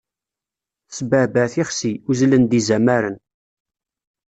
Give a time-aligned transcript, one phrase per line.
[0.87, 3.17] Tesbeɛbeɛ tixsi, uzzlen-d izamaren.